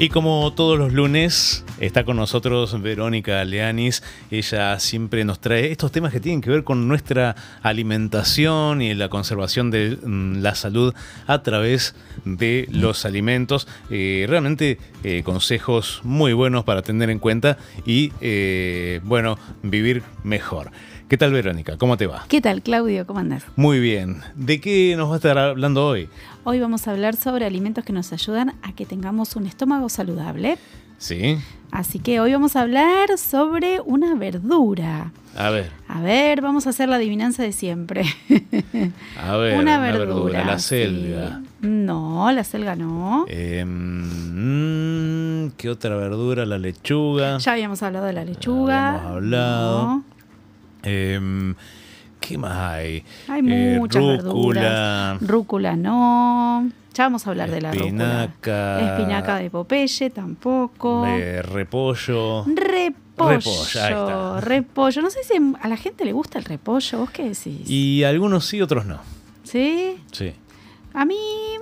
Y 0.00 0.08
como 0.08 0.50
todos 0.54 0.78
los 0.78 0.94
lunes, 0.94 1.62
está 1.78 2.04
con 2.06 2.16
nosotros 2.16 2.80
Verónica 2.80 3.44
Leanis. 3.44 4.02
Ella 4.30 4.80
siempre 4.80 5.26
nos 5.26 5.40
trae 5.40 5.70
estos 5.70 5.92
temas 5.92 6.10
que 6.10 6.20
tienen 6.20 6.40
que 6.40 6.48
ver 6.48 6.64
con 6.64 6.88
nuestra 6.88 7.36
alimentación 7.60 8.80
y 8.80 8.94
la 8.94 9.10
conservación 9.10 9.70
de 9.70 9.98
mm, 10.02 10.40
la 10.40 10.54
salud 10.54 10.94
a 11.26 11.42
través 11.42 11.94
de 12.24 12.66
los 12.70 13.04
alimentos. 13.04 13.68
Eh, 13.90 14.24
realmente 14.26 14.78
eh, 15.04 15.22
consejos 15.22 16.00
muy 16.02 16.32
buenos 16.32 16.64
para 16.64 16.80
tener 16.80 17.10
en 17.10 17.18
cuenta 17.18 17.58
y, 17.84 18.10
eh, 18.22 19.00
bueno, 19.04 19.38
vivir 19.62 20.02
mejor. 20.24 20.70
¿Qué 21.10 21.18
tal, 21.18 21.32
Verónica? 21.32 21.76
¿Cómo 21.76 21.96
te 21.96 22.06
va? 22.06 22.24
¿Qué 22.28 22.40
tal, 22.40 22.62
Claudio? 22.62 23.04
¿Cómo 23.04 23.18
andas? 23.18 23.42
Muy 23.56 23.80
bien. 23.80 24.22
¿De 24.36 24.60
qué 24.60 24.94
nos 24.96 25.08
va 25.08 25.14
a 25.14 25.16
estar 25.16 25.36
hablando 25.38 25.84
hoy? 25.84 26.08
Hoy 26.44 26.60
vamos 26.60 26.86
a 26.86 26.92
hablar 26.92 27.16
sobre 27.16 27.46
alimentos 27.46 27.82
que 27.84 27.92
nos 27.92 28.12
ayudan 28.12 28.54
a 28.62 28.72
que 28.76 28.86
tengamos 28.86 29.34
un 29.34 29.46
estómago 29.46 29.88
saludable. 29.88 30.56
Sí. 30.98 31.36
Así 31.72 31.98
que 31.98 32.20
hoy 32.20 32.32
vamos 32.32 32.54
a 32.54 32.60
hablar 32.60 33.18
sobre 33.18 33.80
una 33.80 34.14
verdura. 34.14 35.10
A 35.36 35.50
ver. 35.50 35.72
A 35.88 36.00
ver, 36.00 36.42
vamos 36.42 36.68
a 36.68 36.70
hacer 36.70 36.88
la 36.88 36.94
adivinanza 36.94 37.42
de 37.42 37.50
siempre. 37.50 38.04
A 39.20 39.36
ver. 39.36 39.58
una 39.58 39.80
verdura. 39.80 40.44
la 40.44 40.60
sí. 40.60 40.68
selga. 40.68 41.40
No, 41.60 42.30
la 42.30 42.44
selga 42.44 42.76
no. 42.76 43.24
Eh, 43.28 43.64
mm, 43.66 45.56
¿Qué 45.56 45.70
otra 45.70 45.96
verdura? 45.96 46.46
La 46.46 46.58
lechuga. 46.58 47.38
Ya 47.38 47.50
habíamos 47.50 47.82
hablado 47.82 48.06
de 48.06 48.12
la 48.12 48.24
lechuga. 48.24 48.90
Habíamos 48.90 49.16
hablado. 49.16 49.86
No. 49.86 50.09
Em, 50.82 51.54
¿Qué 52.20 52.36
más 52.38 52.56
hay? 52.56 53.02
Hay 53.28 53.40
Eh, 53.46 53.76
muchas 53.78 54.02
rúcula, 54.02 54.16
verduras. 54.22 55.22
Rúcula 55.22 55.76
no. 55.76 56.70
Ya 56.92 57.04
vamos 57.04 57.26
a 57.26 57.30
hablar 57.30 57.50
de 57.50 57.60
la 57.62 57.70
rúcula. 57.72 57.86
espinaca, 58.24 58.80
Espinaca 58.98 59.36
de 59.36 59.48
Popeye 59.50 60.10
tampoco. 60.10 61.06
eh, 61.06 61.40
repollo. 61.42 62.44
Repollo. 62.44 62.96
Repollo, 63.16 63.50
ahí 63.82 63.92
está. 63.92 64.40
repollo. 64.40 65.02
No 65.02 65.10
sé 65.10 65.22
si 65.24 65.34
a 65.60 65.68
la 65.68 65.76
gente 65.76 66.04
le 66.04 66.12
gusta 66.12 66.38
el 66.38 66.44
repollo. 66.44 66.98
¿Vos 66.98 67.10
qué 67.10 67.24
decís? 67.24 67.68
Y 67.70 68.02
algunos 68.04 68.44
sí, 68.46 68.60
otros 68.60 68.86
no. 68.86 68.98
¿Sí? 69.44 69.96
Sí. 70.12 70.32
A 70.92 71.04
mí 71.04 71.16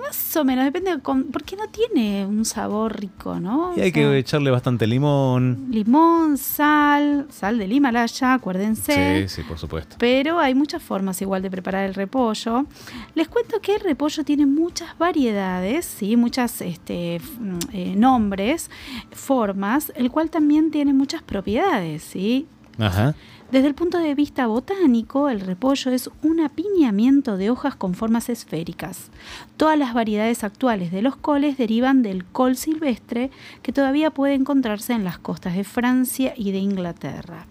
más 0.09 0.35
o 0.37 0.43
menos, 0.43 0.65
depende 0.65 0.95
de 0.95 0.99
con- 1.01 1.25
porque 1.25 1.55
no 1.55 1.67
tiene 1.67 2.25
un 2.25 2.43
sabor 2.45 2.99
rico, 2.99 3.39
¿no? 3.39 3.73
Y 3.77 3.81
hay 3.81 3.89
O 3.89 3.93
sea, 3.93 4.03
que 4.11 4.17
echarle 4.17 4.49
bastante 4.51 4.87
limón. 4.87 5.67
Limón, 5.69 6.37
sal, 6.37 7.27
sal 7.29 7.57
del 7.59 7.71
Himalaya, 7.71 8.33
acuérdense. 8.33 9.27
Sí, 9.27 9.35
sí, 9.35 9.43
por 9.47 9.57
supuesto. 9.59 9.95
Pero 9.99 10.39
hay 10.39 10.55
muchas 10.55 10.81
formas 10.81 11.21
igual 11.21 11.41
de 11.43 11.51
preparar 11.51 11.85
el 11.87 11.93
repollo. 11.93 12.65
Les 13.13 13.27
cuento 13.27 13.59
que 13.61 13.75
el 13.75 13.81
repollo 13.81 14.23
tiene 14.23 14.45
muchas 14.45 14.97
variedades, 14.97 15.85
¿sí? 15.85 16.17
muchas 16.17 16.61
este, 16.61 17.21
mm, 17.39 17.57
eh, 17.73 17.93
nombres, 17.95 18.69
formas, 19.11 19.91
el 19.95 20.09
cual 20.09 20.29
también 20.29 20.71
tiene 20.71 20.93
muchas 20.93 21.21
propiedades. 21.21 22.03
¿sí? 22.03 22.47
Ajá. 22.77 23.13
Desde 23.51 23.67
el 23.67 23.73
punto 23.73 23.97
de 23.97 24.13
vista 24.13 24.45
botánico, 24.45 25.27
el 25.27 25.39
repollo 25.39 25.89
es 25.91 26.11
un 26.21 26.39
apiñamiento 26.39 27.35
de 27.35 27.49
hojas 27.49 27.75
con 27.75 27.95
formas 27.95 28.29
esféricas. 28.29 29.09
Todas 29.57 29.75
las 29.75 29.95
variedades 29.95 30.43
actuales 30.43 30.91
de 30.91 31.01
los 31.01 31.15
coles 31.15 31.57
derivan 31.57 32.03
del 32.03 32.25
col 32.25 32.55
silvestre 32.55 33.31
que 33.63 33.73
todavía 33.73 34.11
puede 34.11 34.35
encontrarse 34.35 34.93
en 34.93 35.03
las 35.03 35.17
costas 35.17 35.55
de 35.55 35.63
Francia 35.63 36.35
y 36.37 36.51
de 36.51 36.59
Inglaterra. 36.59 37.47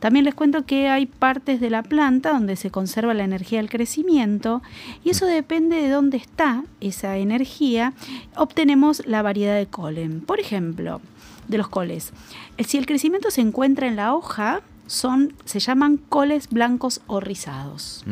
También 0.00 0.24
les 0.24 0.34
cuento 0.34 0.66
que 0.66 0.88
hay 0.88 1.06
partes 1.06 1.60
de 1.60 1.70
la 1.70 1.84
planta 1.84 2.32
donde 2.32 2.56
se 2.56 2.72
conserva 2.72 3.14
la 3.14 3.24
energía 3.24 3.60
del 3.60 3.70
crecimiento 3.70 4.60
y 5.04 5.10
eso 5.10 5.24
depende 5.26 5.76
de 5.76 5.88
dónde 5.88 6.16
está 6.16 6.64
esa 6.80 7.16
energía, 7.16 7.92
obtenemos 8.34 9.06
la 9.06 9.22
variedad 9.22 9.56
de 9.56 9.66
colen. 9.66 10.20
Por 10.20 10.40
ejemplo, 10.40 11.00
de 11.46 11.58
los 11.58 11.68
coles. 11.68 12.12
Si 12.58 12.76
el 12.76 12.86
crecimiento 12.86 13.30
se 13.30 13.40
encuentra 13.40 13.86
en 13.86 13.96
la 13.96 14.14
hoja, 14.14 14.62
son, 14.88 15.34
se 15.44 15.60
llaman 15.60 15.98
coles 16.08 16.48
blancos 16.48 17.02
o 17.06 17.20
rizados. 17.20 18.04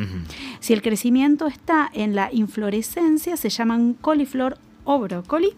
Si 0.60 0.72
el 0.72 0.82
crecimiento 0.82 1.48
está 1.48 1.90
en 1.92 2.14
la 2.14 2.32
inflorescencia, 2.32 3.36
se 3.36 3.48
llaman 3.48 3.94
coliflor 3.94 4.58
o 4.84 5.00
brócoli. 5.00 5.54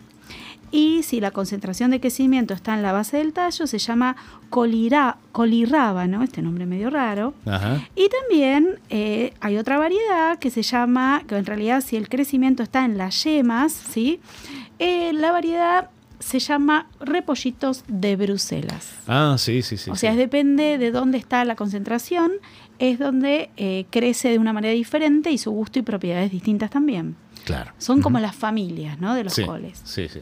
Y 0.70 1.02
si 1.02 1.20
la 1.20 1.30
concentración 1.30 1.90
de 1.90 1.98
crecimiento 1.98 2.52
está 2.52 2.74
en 2.74 2.82
la 2.82 2.92
base 2.92 3.16
del 3.16 3.32
tallo, 3.32 3.66
se 3.66 3.78
llama 3.78 4.16
colira, 4.50 5.16
colirrábano, 5.32 6.22
este 6.22 6.42
nombre 6.42 6.66
medio 6.66 6.90
raro. 6.90 7.32
Ajá. 7.46 7.82
Y 7.96 8.08
también 8.08 8.78
eh, 8.90 9.32
hay 9.40 9.56
otra 9.56 9.78
variedad 9.78 10.38
que 10.38 10.50
se 10.50 10.62
llama, 10.62 11.22
que 11.26 11.36
en 11.36 11.46
realidad 11.46 11.80
si 11.80 11.96
el 11.96 12.08
crecimiento 12.08 12.62
está 12.62 12.84
en 12.84 12.98
las 12.98 13.24
yemas, 13.24 13.72
¿sí? 13.72 14.20
Eh, 14.78 15.12
la 15.14 15.32
variedad 15.32 15.88
se 16.18 16.38
llama 16.40 16.86
repollitos 17.00 17.84
de 17.88 18.16
Bruselas. 18.16 18.90
Ah, 19.06 19.36
sí, 19.38 19.62
sí, 19.62 19.76
sí. 19.76 19.90
o 19.90 19.94
sí. 19.94 20.00
sea, 20.00 20.12
es 20.12 20.16
depende 20.16 20.78
de 20.78 20.90
dónde 20.90 21.18
está 21.18 21.44
la 21.44 21.54
concentración, 21.56 22.32
es 22.78 22.98
donde 22.98 23.50
eh, 23.56 23.86
crece 23.90 24.28
de 24.30 24.38
una 24.38 24.52
manera 24.52 24.74
diferente 24.74 25.30
y 25.30 25.38
su 25.38 25.50
gusto 25.50 25.78
y 25.78 25.82
propiedades 25.82 26.30
distintas 26.30 26.70
también. 26.70 27.16
Claro. 27.44 27.72
Son 27.78 28.02
como 28.02 28.18
las 28.20 28.34
familias 28.36 28.98
¿no? 29.00 29.14
de 29.14 29.24
los 29.24 29.32
Sí, 29.32 29.44
coles. 29.44 29.80
Sí, 29.84 30.08
sí. 30.08 30.20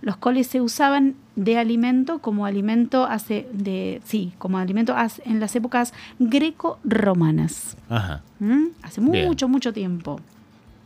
Los 0.00 0.16
coles 0.16 0.46
se 0.46 0.60
usaban 0.60 1.16
de 1.34 1.58
alimento 1.58 2.20
como 2.20 2.46
alimento 2.46 3.04
hace 3.04 3.48
de 3.52 4.00
sí, 4.04 4.32
como 4.38 4.58
alimento 4.58 4.94
hace- 4.96 5.22
en 5.24 5.40
las 5.40 5.56
épocas 5.56 5.92
greco-romanas. 6.20 7.76
Ajá. 7.88 8.22
¿Mm? 8.38 8.66
Hace 8.82 9.00
Bien. 9.00 9.26
mucho, 9.26 9.48
mucho 9.48 9.72
tiempo. 9.72 10.20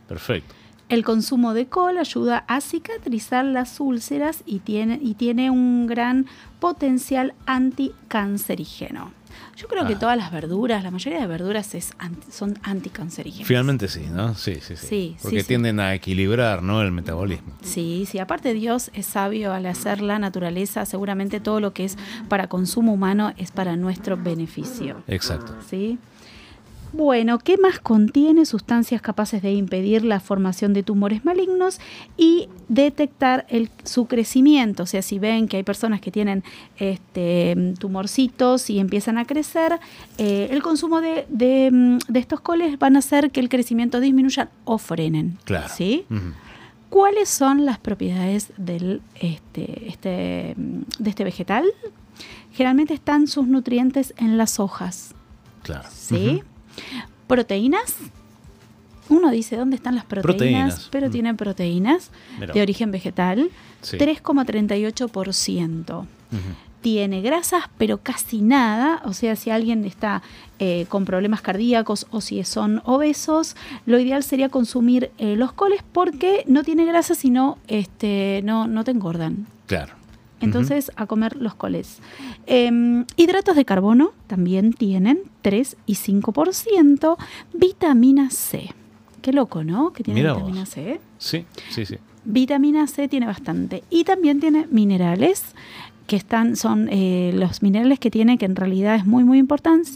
Perfecto. 0.07 0.53
El 0.93 1.03
consumo 1.03 1.55
de 1.55 1.65
col 1.65 1.97
ayuda 1.97 2.45
a 2.47 2.61
cicatrizar 2.61 3.43
las 3.45 3.79
úlceras 3.79 4.43
y 4.45 4.59
tiene, 4.59 4.99
y 5.01 5.15
tiene 5.15 5.49
un 5.49 5.87
gran 5.87 6.27
potencial 6.59 7.33
anticancerígeno. 7.47 9.11
Yo 9.55 9.67
creo 9.67 9.85
que 9.87 9.93
Ah. 9.93 9.99
todas 9.99 10.17
las 10.17 10.31
verduras, 10.31 10.83
la 10.83 10.91
mayoría 10.91 11.19
de 11.19 11.25
verduras 11.27 11.73
es 11.73 11.93
anti- 11.97 12.31
son 12.31 12.57
anticancerígenas. 12.63 13.47
Finalmente 13.47 13.87
sí, 13.87 14.05
¿no? 14.11 14.35
Sí, 14.35 14.55
sí, 14.61 14.75
sí. 14.75 14.87
Sí, 14.87 15.15
Porque 15.21 15.37
sí, 15.37 15.41
sí. 15.41 15.47
tienden 15.47 15.79
a 15.79 15.93
equilibrar, 15.95 16.61
¿no? 16.61 16.81
El 16.81 16.91
metabolismo. 16.91 17.53
Sí, 17.63 18.07
sí, 18.09 18.19
aparte 18.19 18.53
Dios 18.53 18.91
es 18.93 19.05
sabio 19.07 19.51
al 19.53 19.65
hacer 19.65 20.01
la 20.01 20.19
naturaleza, 20.19 20.85
seguramente 20.85 21.39
todo 21.39 21.59
lo 21.59 21.73
que 21.73 21.85
es 21.85 21.97
para 22.29 22.47
consumo 22.47 22.93
humano 22.93 23.33
es 23.37 23.51
para 23.51 23.75
nuestro 23.75 24.17
beneficio. 24.17 24.97
Exacto. 25.07 25.55
¿sí? 25.67 25.97
Bueno, 26.93 27.39
¿qué 27.39 27.57
más 27.57 27.79
contiene 27.79 28.45
sustancias 28.45 29.01
capaces 29.01 29.41
de 29.41 29.51
impedir 29.51 30.05
la 30.05 30.19
formación 30.19 30.73
de 30.73 30.83
tumores 30.83 31.25
malignos 31.25 31.79
y 32.17 32.49
detectar 32.69 33.47
el- 33.49 33.71
su 33.83 34.05
crecimiento? 34.05 34.83
O 34.83 34.85
sea, 34.85 35.01
si 35.01 35.17
ven 35.17 35.47
que 35.47 35.57
hay 35.57 35.63
personas 35.63 36.01
que 36.01 36.11
tienen 36.11 36.43
este, 36.77 37.73
tumorcitos 37.79 38.69
y 38.69 38.77
empiezan 38.79 39.17
a 39.17 39.25
crecer, 39.25 39.79
eh, 40.19 40.49
el 40.51 40.61
consumo 40.61 41.01
de, 41.01 41.25
de, 41.29 41.71
mm, 41.71 41.97
de 42.09 42.19
estos 42.19 42.41
coles 42.41 42.77
van 42.77 42.95
a 42.95 42.99
hacer 42.99 43.31
que 43.31 43.39
el 43.39 43.49
crecimiento 43.49 43.99
disminuya 43.99 44.49
o 44.63 44.77
frenen. 44.77 45.39
Claro. 45.45 45.69
¿sí? 45.75 46.05
¿Cuáles 46.89 47.27
son 47.27 47.65
las 47.65 47.79
propiedades 47.79 48.53
del, 48.57 49.01
este, 49.19 49.87
este, 49.89 50.53
de 50.55 51.09
este 51.09 51.23
vegetal? 51.23 51.65
Generalmente 52.51 52.93
están 52.93 53.25
sus 53.27 53.47
nutrientes 53.47 54.13
en 54.17 54.37
las 54.37 54.59
hojas. 54.59 55.15
Claro. 55.63 55.89
¿Sí? 55.91 56.43
Proteínas. 57.27 57.95
Uno 59.09 59.31
dice 59.31 59.57
dónde 59.57 59.75
están 59.75 59.95
las 59.95 60.05
proteínas, 60.05 60.35
Proteínas. 60.75 60.87
pero 60.91 61.07
Mm. 61.07 61.11
tiene 61.11 61.33
proteínas 61.35 62.09
Mirá. 62.39 62.53
de 62.53 62.61
origen 62.61 62.91
vegetal. 62.91 63.49
Sí. 63.81 63.97
3,38%. 63.97 65.99
Ujú. 65.99 66.05
Tiene 66.81 67.21
grasas, 67.21 67.63
pero 67.77 67.97
casi 67.99 68.41
nada. 68.41 69.01
O 69.05 69.11
sea, 69.13 69.35
si 69.35 69.49
alguien 69.49 69.83
está 69.85 70.21
eh, 70.59 70.85
con 70.89 71.03
problemas 71.05 71.41
cardíacos 71.41 72.07
o 72.11 72.21
si 72.21 72.41
son 72.45 72.81
obesos, 72.85 73.55
lo 73.85 73.99
ideal 73.99 74.23
sería 74.23 74.47
consumir 74.49 75.11
eh, 75.17 75.35
los 75.35 75.51
coles 75.53 75.81
porque 75.91 76.43
no 76.47 76.63
tiene 76.63 76.85
grasa, 76.85 77.13
sino 77.15 77.57
este, 77.67 78.41
no, 78.45 78.67
no 78.67 78.83
te 78.85 78.91
engordan. 78.91 79.45
Claro. 79.67 79.93
Entonces, 80.43 80.91
a 80.95 81.05
comer 81.07 81.35
los 81.37 81.55
coles. 81.55 81.99
Em, 82.45 83.05
hidratos 83.15 83.55
de 83.55 83.65
carbono 83.65 84.11
también 84.27 84.73
tienen 84.73 85.21
3 85.41 85.77
y 85.85 85.95
5%. 85.95 87.17
Vitamina 87.53 88.29
C. 88.29 88.71
Qué 89.21 89.31
loco, 89.31 89.63
¿no? 89.63 89.93
Que 89.93 90.03
tiene 90.03 90.19
Mira 90.19 90.33
vitamina 90.33 90.61
vos. 90.61 90.69
C. 90.69 90.99
Sí, 91.17 91.45
sí, 91.69 91.85
sí. 91.85 91.95
Vitamina 92.25 92.87
C 92.87 93.07
tiene 93.07 93.25
bastante. 93.25 93.83
Y 93.89 94.03
también 94.03 94.39
tiene 94.39 94.67
minerales, 94.69 95.55
que 96.07 96.15
están, 96.15 96.55
son 96.55 96.89
eh, 96.91 97.31
los 97.33 97.61
minerales 97.61 97.99
que 97.99 98.11
tiene, 98.11 98.37
que 98.37 98.45
en 98.45 98.55
realidad 98.55 98.95
es 98.95 99.05
muy, 99.05 99.23
muy 99.23 99.37
importante, 99.37 99.89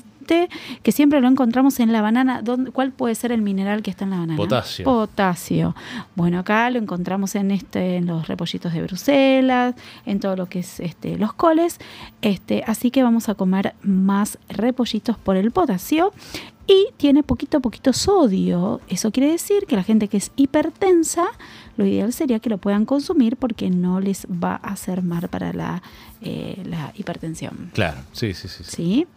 que 0.84 0.92
siempre 0.92 1.22
lo 1.22 1.28
encontramos 1.28 1.80
en 1.80 1.92
la 1.92 2.02
banana. 2.02 2.42
¿Dónde- 2.42 2.72
¿Cuál 2.72 2.92
puede 2.92 3.16
ser 3.16 3.32
el 3.32 3.42
mineral 3.42 3.82
que 3.82 3.90
está 3.92 4.04
en 4.06 4.12
la 4.12 4.18
banana? 4.20 4.38
Potasio. 4.38 4.86
Potasio. 4.86 5.76
Bueno, 6.16 6.40
acá 6.40 6.70
lo 6.70 6.80
encontramos 6.80 7.36
en 7.36 7.52
este, 7.52 7.96
en 7.98 8.06
los 8.08 8.28
repollitos 8.28 8.74
de 8.74 8.82
Bruselas, 8.84 9.76
en 10.06 10.20
todo 10.20 10.36
lo 10.36 10.48
que 10.48 10.60
es 10.60 10.80
este, 10.80 11.18
los 11.18 11.34
coles. 11.34 11.80
Este, 12.22 12.64
así 12.68 12.92
que 12.92 13.04
vamos 13.04 13.30
a 13.30 13.36
comer 13.36 13.74
más 13.82 14.38
repollitos 14.50 15.18
por 15.18 15.36
el 15.38 15.52
potasio. 15.52 16.12
y 16.70 16.88
tiene 16.98 17.24
poquito 17.24 17.60
a 17.60 17.62
poquito 17.62 17.94
sodio. 17.94 18.82
Eso 18.90 19.10
quiere 19.12 19.32
decir 19.32 19.66
que 19.70 19.78
la 19.78 19.84
gente 19.84 20.10
que 20.10 20.18
es 20.18 20.32
hipertensa, 20.36 21.24
lo 21.78 21.86
ideal 21.86 22.12
sería 22.12 22.40
que 22.40 22.50
lo 22.50 22.58
puedan 22.58 22.84
consumir 22.84 23.38
porque 23.38 23.70
no 23.70 24.02
les 24.02 24.26
va 24.26 24.60
a 24.62 24.74
hacer 24.74 25.02
mal 25.02 25.30
para 25.30 25.54
la, 25.54 25.82
eh, 26.22 26.62
la 26.66 26.92
hipertensión. 26.98 27.72
Claro, 27.74 28.00
sí, 28.12 28.34
sí, 28.34 28.50
sí. 28.50 28.64
¿Sí? 28.66 29.08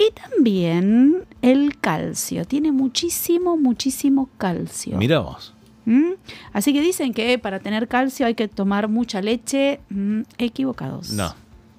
Y 0.00 0.12
también 0.12 1.24
el 1.42 1.78
calcio. 1.78 2.44
Tiene 2.46 2.72
muchísimo, 2.72 3.56
muchísimo 3.58 4.30
calcio. 4.38 4.96
Mira 4.96 5.18
vos. 5.20 5.52
¿Mm? 5.84 6.12
Así 6.54 6.72
que 6.72 6.80
dicen 6.80 7.12
que 7.12 7.38
para 7.38 7.58
tener 7.60 7.86
calcio 7.86 8.24
hay 8.26 8.34
que 8.34 8.48
tomar 8.48 8.88
mucha 8.88 9.20
leche. 9.20 9.80
Mm, 9.90 10.22
equivocados. 10.38 11.10
No. 11.12 11.34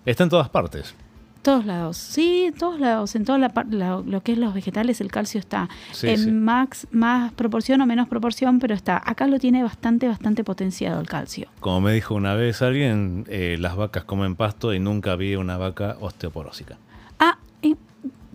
Está 0.06 0.24
en 0.24 0.30
todas 0.30 0.50
partes. 0.50 0.94
Todos 1.42 1.66
lados, 1.66 1.98
sí, 1.98 2.44
en 2.46 2.54
todos 2.54 2.80
lados, 2.80 3.16
en 3.16 3.26
toda 3.26 3.40
la, 3.40 3.52
la- 3.72 4.04
lo 4.06 4.22
que 4.22 4.34
es 4.34 4.38
los 4.38 4.54
vegetales, 4.54 5.02
el 5.02 5.12
calcio 5.12 5.40
está 5.40 5.70
Sí, 5.92 6.08
en 6.10 6.18
sí. 6.20 6.32
max, 6.32 6.86
más 6.92 7.34
proporción 7.34 7.82
o 7.82 7.88
menos 7.88 8.08
proporción, 8.08 8.60
pero 8.60 8.76
está. 8.76 9.02
Acá 9.04 9.26
lo 9.26 9.40
tiene 9.40 9.64
bastante, 9.64 10.08
bastante 10.08 10.44
potenciado 10.44 11.02
el 11.02 11.08
calcio. 11.08 11.48
Como 11.60 11.82
me 11.82 11.94
dijo 11.94 12.14
una 12.14 12.36
vez 12.36 12.62
alguien, 12.62 13.26
eh, 13.28 13.58
las 13.60 13.76
vacas 13.76 14.04
comen 14.04 14.36
pasto 14.36 14.72
y 14.76 14.80
nunca 14.80 15.16
vi 15.16 15.36
una 15.36 15.58
vaca 15.58 15.98
osteoporósica. 16.00 16.78
Ah, 17.20 17.40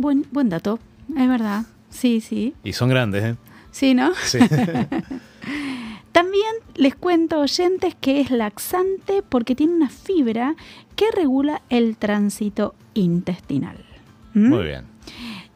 buen, 0.06 0.24
buen 0.30 0.48
dato, 0.48 0.78
es 1.16 1.28
verdad. 1.28 1.64
Sí, 1.90 2.20
sí. 2.20 2.54
Y 2.62 2.74
son 2.74 2.88
grandes, 2.88 3.24
¿eh? 3.24 3.36
Sí, 3.72 3.92
¿no? 3.92 4.12
Sí. 4.22 4.38
También 6.12 6.52
les 6.76 6.94
cuento, 6.94 7.40
oyentes, 7.40 7.96
que 8.00 8.20
es 8.20 8.30
laxante 8.30 9.24
porque 9.28 9.56
tiene 9.56 9.74
una 9.74 9.90
fibra 9.90 10.54
que 10.94 11.06
regula 11.10 11.60
el 11.70 11.96
tránsito 11.96 12.76
intestinal. 12.94 13.84
¿Mm? 14.32 14.48
Muy 14.48 14.64
bien. 14.64 14.84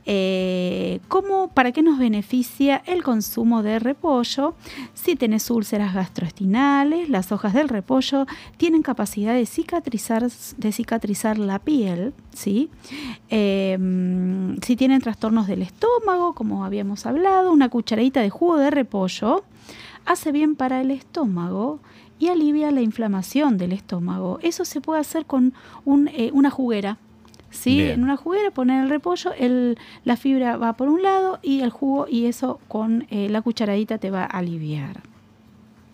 Eh, 0.04 0.79
¿cómo, 1.06 1.48
¿Para 1.48 1.70
qué 1.70 1.82
nos 1.82 1.98
beneficia 1.98 2.82
el 2.86 3.02
consumo 3.02 3.62
de 3.62 3.78
repollo? 3.78 4.54
Si 4.94 5.14
tenés 5.14 5.50
úlceras 5.50 5.94
gastroestinales, 5.94 7.08
las 7.08 7.30
hojas 7.30 7.54
del 7.54 7.68
repollo 7.68 8.26
tienen 8.56 8.82
capacidad 8.82 9.34
de 9.34 9.46
cicatrizar, 9.46 10.28
de 10.56 10.72
cicatrizar 10.72 11.38
la 11.38 11.60
piel, 11.60 12.12
¿sí? 12.34 12.70
Mm, 13.30 14.56
si 14.62 14.76
tienen 14.76 15.00
trastornos 15.00 15.46
del 15.46 15.62
estómago, 15.62 16.34
como 16.34 16.64
habíamos 16.64 17.06
hablado, 17.06 17.52
una 17.52 17.68
cucharadita 17.68 18.20
de 18.20 18.30
jugo 18.30 18.56
de 18.56 18.70
repollo 18.70 19.44
hace 20.06 20.32
bien 20.32 20.56
para 20.56 20.80
el 20.80 20.90
estómago 20.90 21.78
y 22.18 22.28
alivia 22.28 22.70
la 22.70 22.82
inflamación 22.82 23.56
del 23.58 23.72
estómago. 23.72 24.38
Eso 24.42 24.64
se 24.64 24.80
puede 24.80 25.00
hacer 25.00 25.26
con 25.26 25.54
eh, 26.12 26.30
una 26.32 26.50
juguera. 26.50 26.98
¿Sí? 27.50 27.76
Bien. 27.78 27.90
En 27.90 28.02
una 28.04 28.16
juguera 28.16 28.50
poner 28.50 28.82
el 28.84 28.90
repollo, 28.90 29.32
el, 29.36 29.78
la 30.04 30.16
fibra 30.16 30.56
va 30.56 30.72
por 30.74 30.88
un 30.88 31.02
lado 31.02 31.38
y 31.42 31.60
el 31.60 31.70
jugo 31.70 32.06
y 32.08 32.26
eso 32.26 32.60
con 32.68 33.06
eh, 33.10 33.28
la 33.28 33.42
cucharadita 33.42 33.98
te 33.98 34.10
va 34.10 34.22
a 34.22 34.26
aliviar. 34.26 35.00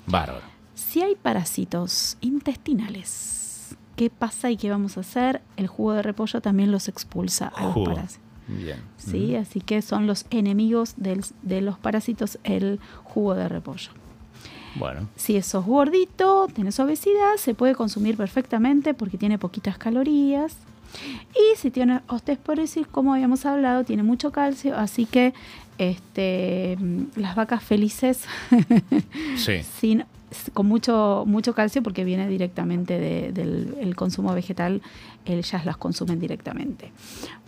Bárbaro. 0.07 0.45
Si 0.75 1.03
hay 1.03 1.15
parásitos 1.17 2.19
intestinales, 2.21 3.77
¿qué 3.97 4.11
pasa 4.11 4.51
y 4.51 4.57
qué 4.57 4.71
vamos 4.71 4.97
a 4.97 5.01
hacer? 5.01 5.41
El 5.57 5.67
jugo 5.67 5.93
de 5.95 6.03
repollo 6.03 6.41
también 6.41 6.71
los 6.71 6.89
expulsa 6.89 7.49
a 7.49 7.65
los 7.65 7.73
Jugo. 7.75 7.95
parásitos. 7.95 8.23
Bien. 8.49 8.81
¿sí? 8.97 9.35
Así 9.35 9.61
que 9.61 9.83
son 9.83 10.07
los 10.07 10.27
enemigos 10.31 10.95
del- 10.97 11.25
de 11.43 11.61
los 11.63 11.79
parásitos 11.79 12.39
el 12.45 12.79
jugo 13.05 13.35
de 13.35 13.49
repollo. 13.49 13.91
Bueno. 14.79 15.09
Si 15.17 15.41
sos 15.43 15.65
gordito, 15.65 16.49
tenés 16.55 16.79
obesidad, 16.81 17.37
se 17.39 17.55
puede 17.55 17.75
consumir 17.75 18.17
perfectamente 18.17 18.95
porque 18.95 19.19
tiene 19.19 19.39
poquitas 19.39 19.79
calorías. 19.79 20.57
Y 21.35 21.57
si 21.57 21.71
tiene 21.71 22.01
osteoporosis, 22.09 22.87
como 22.87 23.13
habíamos 23.15 23.45
hablado, 23.45 23.85
tiene 23.85 24.03
mucho 24.03 24.31
calcio, 24.33 24.77
así 24.77 25.05
que 25.07 25.35
este, 25.79 26.77
mm, 26.81 27.03
las 27.17 27.35
vacas 27.37 27.63
felices 27.63 28.25
Sí. 29.37 29.63
sin, 29.79 30.05
con 30.55 30.67
mucho, 30.67 31.25
mucho 31.27 31.55
calcio 31.55 31.83
porque 31.83 32.05
viene 32.05 32.29
directamente 32.29 32.99
de- 32.99 33.33
del 33.33 33.75
el 33.81 33.95
consumo 33.97 34.33
vegetal, 34.35 34.81
ellas 35.27 35.65
las 35.67 35.77
consumen 35.77 36.19
directamente. 36.21 36.93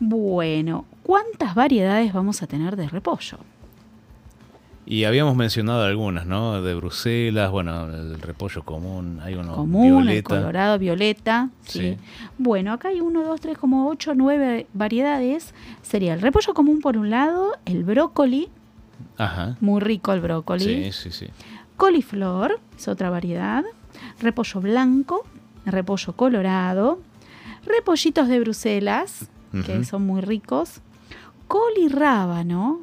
Bueno, 0.01 0.85
¿cuántas 1.03 1.55
variedades 1.55 2.13
vamos 2.13 2.43
a 2.43 2.47
tener 2.47 2.77
de 2.77 2.89
repollo? 2.89 3.39
Y 4.91 5.05
habíamos 5.05 5.37
mencionado 5.37 5.85
algunas, 5.85 6.25
¿no? 6.25 6.63
De 6.63 6.75
Bruselas, 6.75 7.51
bueno, 7.51 7.89
el 7.93 8.19
repollo 8.23 8.63
común, 8.63 9.21
hay 9.23 9.35
uno 9.35 9.55
común, 9.55 10.09
el 10.09 10.23
colorado, 10.23 10.79
violeta. 10.79 11.51
¿sí? 11.67 11.79
Sí. 11.81 11.97
Bueno, 12.39 12.73
acá 12.73 12.89
hay 12.89 13.03
uno, 13.03 13.23
dos, 13.23 13.39
tres, 13.39 13.59
como 13.59 13.87
ocho, 13.91 14.15
nueve 14.15 14.67
variedades. 14.73 15.53
Sería 15.83 16.15
el 16.15 16.23
repollo 16.23 16.55
común 16.55 16.81
por 16.81 16.97
un 16.97 17.11
lado, 17.11 17.53
el 17.67 17.85
brócoli, 17.85 18.49
Ajá. 19.19 19.59
muy 19.61 19.83
rico 19.83 20.15
el 20.15 20.21
brócoli. 20.23 20.65
Sí, 20.65 20.93
sí, 20.93 21.11
sí. 21.11 21.27
Coliflor, 21.77 22.59
es 22.75 22.89
otra 22.89 23.11
variedad. 23.11 23.65
Repollo 24.23 24.63
blanco, 24.63 25.27
repollo 25.67 26.15
colorado. 26.15 26.99
Repollitos 27.67 28.27
de 28.29 28.41
Bruselas, 28.41 29.29
que 29.67 29.85
son 29.85 30.07
muy 30.07 30.23
ricos. 30.23 30.81
Colirrábano, 31.47 32.81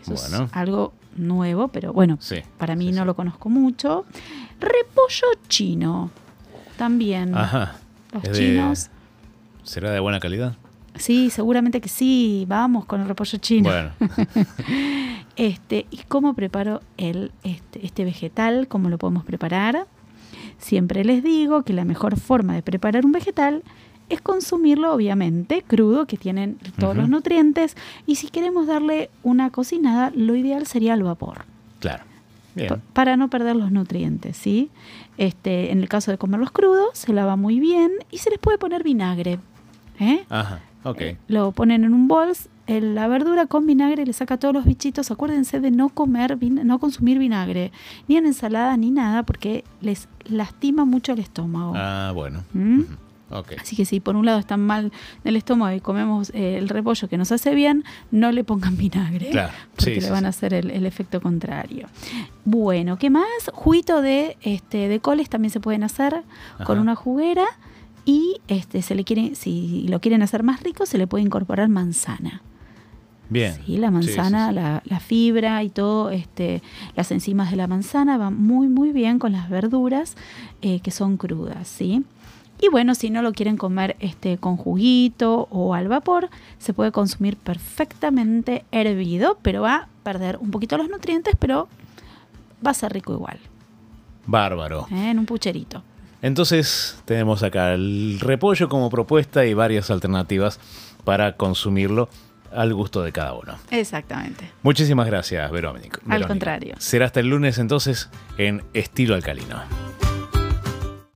eso 0.00 0.14
Bueno. 0.14 0.44
es 0.44 0.52
algo 0.56 0.92
nuevo, 1.18 1.68
pero 1.68 1.92
bueno, 1.92 2.16
Sí. 2.20 2.36
para 2.58 2.74
mí 2.76 2.86
sí, 2.86 2.92
no 2.92 3.02
sí. 3.02 3.06
lo 3.06 3.14
conozco 3.16 3.48
mucho. 3.48 4.04
Repollo 4.60 5.26
chino, 5.48 6.10
también. 6.76 7.36
Ajá. 7.36 7.76
Los 8.12 8.24
Es 8.24 8.30
de- 8.32 8.38
chinos. 8.38 8.90
¿Será 9.62 9.90
de 9.90 10.00
buena 10.00 10.18
calidad? 10.20 10.56
Sí, 10.94 11.30
seguramente 11.30 11.80
que 11.80 11.88
sí. 11.88 12.44
Vamos 12.48 12.84
con 12.86 13.00
el 13.00 13.08
repollo 13.08 13.38
chino. 13.38 13.70
Bueno, 13.70 13.90
Este, 15.36 15.86
¿Y 15.92 15.98
cómo 16.08 16.34
preparo 16.34 16.80
el, 16.96 17.30
este, 17.44 17.86
este 17.86 18.04
vegetal? 18.04 18.66
¿Cómo 18.66 18.88
lo 18.88 18.98
podemos 18.98 19.24
preparar? 19.24 19.86
Siempre 20.58 21.04
les 21.04 21.22
digo 21.22 21.62
que 21.62 21.72
la 21.72 21.84
mejor 21.84 22.18
forma 22.18 22.54
de 22.54 22.62
preparar 22.62 23.04
un 23.06 23.12
vegetal 23.12 23.62
es 24.08 24.20
consumirlo, 24.20 24.92
obviamente, 24.94 25.62
crudo, 25.66 26.06
que 26.06 26.16
tienen 26.16 26.58
todos 26.78 26.96
los 26.96 27.08
nutrientes. 27.08 27.76
Y 28.06 28.14
si 28.16 28.28
queremos 28.28 28.66
darle 28.66 29.10
una 29.22 29.50
cocinada, 29.50 30.12
lo 30.14 30.34
ideal 30.36 30.66
sería 30.66 30.94
al 30.94 31.02
vapor. 31.02 31.44
claro. 31.80 32.04
Bien. 32.54 32.68
pa- 32.70 32.80
para 32.92 33.16
no 33.16 33.28
perder 33.30 33.54
los 33.54 33.70
nutrientes, 33.70 34.36
¿sí? 34.36 34.68
Este, 35.16 35.70
en 35.70 35.78
el 35.80 35.88
caso 35.88 36.10
de 36.10 36.18
comerlos 36.18 36.50
crudos, 36.50 36.88
se 36.94 37.12
lava 37.12 37.36
muy 37.36 37.60
bien 37.60 37.92
y 38.10 38.18
se 38.18 38.30
les 38.30 38.38
puede 38.40 38.58
poner 38.58 38.82
vinagre. 38.82 39.38
¿eh? 40.00 40.24
Ajá. 40.28 40.60
Ok. 40.82 41.02
Lo 41.28 41.52
ponen 41.52 41.84
en 41.84 41.94
un 41.94 42.08
bol, 42.08 42.32
la 42.66 43.06
verdura 43.06 43.46
con 43.46 43.64
vinagre 43.66 44.04
le 44.06 44.12
saca 44.12 44.38
todos 44.38 44.54
los 44.54 44.64
bichitos. 44.64 45.10
Acuérdense 45.12 45.60
de 45.60 45.70
no 45.70 45.88
comer, 45.90 46.36
vin- 46.36 46.64
no 46.64 46.80
consumir 46.80 47.18
vinagre, 47.20 47.70
ni 48.08 48.16
en 48.16 48.26
ensalada 48.26 48.76
ni 48.76 48.90
nada, 48.90 49.22
porque 49.22 49.62
les 49.80 50.08
lastima 50.24 50.84
mucho 50.84 51.12
el 51.12 51.20
estómago. 51.20 51.74
Ah, 51.76 52.10
bueno. 52.14 52.42
¿Mm? 52.54 52.82
Así 53.60 53.76
que 53.76 53.84
si 53.84 54.00
por 54.00 54.16
un 54.16 54.24
lado 54.26 54.38
están 54.38 54.60
mal 54.60 54.90
el 55.24 55.36
estómago 55.36 55.76
y 55.76 55.80
comemos 55.80 56.30
eh, 56.34 56.56
el 56.58 56.68
repollo 56.68 57.08
que 57.08 57.18
nos 57.18 57.30
hace 57.32 57.54
bien, 57.54 57.84
no 58.10 58.32
le 58.32 58.42
pongan 58.44 58.76
vinagre. 58.76 59.30
Claro. 59.30 59.52
Porque 59.76 59.94
Sí, 59.96 60.00
le 60.00 60.06
sí, 60.06 60.10
van 60.10 60.20
sí. 60.20 60.26
a 60.26 60.28
hacer 60.28 60.54
el, 60.54 60.70
el 60.70 60.86
efecto 60.86 61.20
contrario. 61.20 61.88
Bueno, 62.44 62.96
¿qué 62.98 63.10
más? 63.10 63.26
Juguito 63.52 64.00
de, 64.02 64.36
este, 64.40 64.88
de 64.88 65.00
coles 65.00 65.28
también 65.28 65.50
se 65.50 65.60
pueden 65.60 65.82
hacer 65.84 66.22
con 66.64 66.78
una 66.78 66.94
juguera. 66.94 67.44
Y 68.04 68.40
este, 68.48 68.80
se 68.80 68.94
le 68.94 69.04
quiere, 69.04 69.34
si 69.34 69.86
lo 69.88 70.00
quieren 70.00 70.22
hacer 70.22 70.42
más 70.42 70.62
rico, 70.62 70.86
se 70.86 70.96
le 70.96 71.06
puede 71.06 71.24
incorporar 71.24 71.68
manzana. 71.68 72.40
Bien. 73.28 73.52
Sí, 73.66 73.76
la 73.76 73.90
manzana, 73.90 74.48
Sí, 74.48 74.54
sí, 74.54 74.54
sí. 74.54 74.54
La, 74.54 74.82
la 74.86 75.00
fibra 75.00 75.62
y 75.62 75.68
todo, 75.68 76.08
este, 76.08 76.62
las 76.96 77.10
enzimas 77.12 77.50
de 77.50 77.58
la 77.58 77.66
manzana 77.66 78.16
van 78.16 78.40
muy, 78.42 78.68
muy 78.68 78.92
bien 78.92 79.18
con 79.18 79.32
las 79.32 79.50
verduras 79.50 80.16
eh, 80.62 80.80
que 80.80 80.90
son 80.90 81.18
crudas, 81.18 81.68
¿sí? 81.68 82.02
Y 82.60 82.68
bueno, 82.68 82.94
si 82.94 83.10
no 83.10 83.22
lo 83.22 83.32
quieren 83.32 83.56
comer 83.56 83.96
este, 84.00 84.38
con 84.38 84.56
juguito 84.56 85.46
o 85.50 85.74
al 85.74 85.88
vapor, 85.88 86.28
se 86.58 86.72
puede 86.72 86.90
consumir 86.90 87.36
perfectamente 87.36 88.64
hervido, 88.72 89.38
pero 89.42 89.62
va 89.62 89.74
a 89.74 89.88
perder 90.02 90.38
un 90.38 90.50
poquito 90.50 90.76
los 90.76 90.88
nutrientes, 90.88 91.34
pero 91.38 91.68
va 92.66 92.72
a 92.72 92.74
ser 92.74 92.92
rico 92.92 93.12
igual, 93.12 93.38
Bárbaro. 94.26 94.86
¿eh? 94.90 95.10
en 95.10 95.18
un 95.18 95.26
pucherito. 95.26 95.82
Entonces 96.20 97.00
tenemos 97.04 97.44
acá 97.44 97.74
el 97.74 98.18
repollo 98.20 98.68
como 98.68 98.90
propuesta 98.90 99.46
y 99.46 99.54
varias 99.54 99.90
alternativas 99.90 100.58
para 101.04 101.36
consumirlo 101.36 102.08
al 102.52 102.74
gusto 102.74 103.02
de 103.02 103.12
cada 103.12 103.34
uno. 103.34 103.54
Exactamente. 103.70 104.50
Muchísimas 104.62 105.06
gracias, 105.06 105.48
Verónica. 105.50 106.00
Al 106.08 106.26
contrario. 106.26 106.74
Será 106.78 107.06
hasta 107.06 107.20
el 107.20 107.28
lunes 107.28 107.58
entonces 107.58 108.08
en 108.36 108.62
Estilo 108.74 109.14
Alcalino. 109.14 109.62